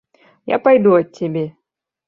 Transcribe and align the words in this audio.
Я 0.53 0.57
пайду 0.63 0.95
ад 1.01 1.13
цябе. 1.21 1.47